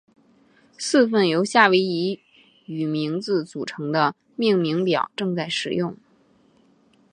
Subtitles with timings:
[0.79, 2.19] 四份由夏威夷
[2.65, 5.95] 语名字组成的命名表正在使用。